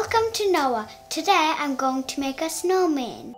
[0.00, 0.88] Welcome to Noah.
[1.10, 3.36] Today I'm going to make a snowman.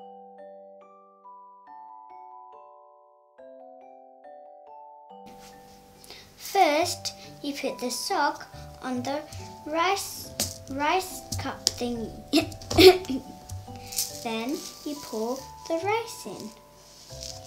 [6.36, 8.46] First, you put the sock
[8.80, 9.22] on the
[9.66, 10.30] rice
[10.70, 12.12] rice cup thingy.
[14.22, 14.50] then
[14.86, 17.41] you pour the rice in.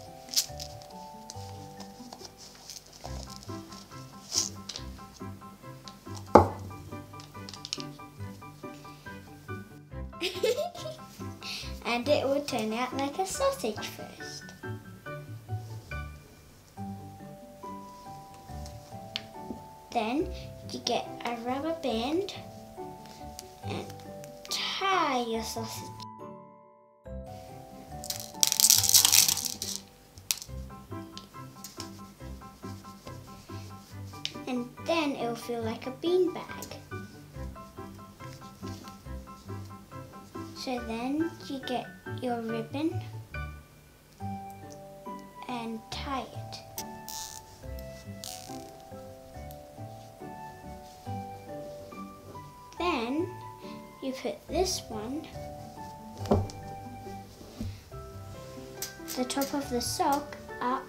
[11.95, 14.43] And it will turn out like a sausage first.
[19.93, 20.27] Then
[20.73, 22.33] you get a rubber band
[23.63, 23.85] and
[24.49, 25.89] tie your sausage.
[34.47, 36.84] And then it will feel like a bean bag.
[40.65, 41.85] So then you get
[42.23, 42.99] your ribbon
[45.47, 46.57] and tie it.
[52.79, 53.29] Then
[54.01, 55.27] you put this one,
[59.15, 60.83] the top of the sock up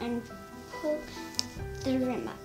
[0.00, 0.22] and
[0.80, 0.96] pull
[1.82, 2.38] the rim up.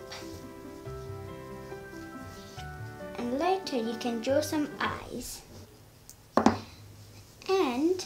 [3.19, 5.43] And later you can draw some eyes.
[7.49, 8.03] And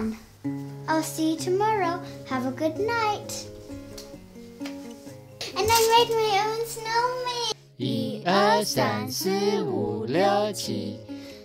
[0.00, 0.16] done.
[0.88, 2.00] I'll see you tomorrow.
[2.26, 3.46] Have a good night.
[5.56, 7.52] And I made my own snowman.
[7.78, 10.98] 一二三四五六七，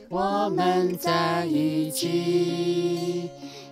[0.09, 3.29] 我们在一起。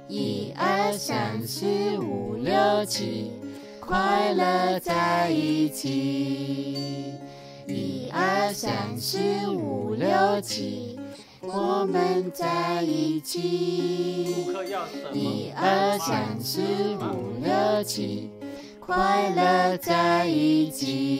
[0.07, 1.65] 一二三四
[1.99, 3.31] 五六七，
[3.79, 7.13] 快乐在一起。
[7.67, 10.99] 一二三四五六七，
[11.46, 14.46] 我们在一起。
[15.12, 16.60] 一二三四
[16.96, 18.30] 五六七，
[18.80, 21.13] 快乐在一起。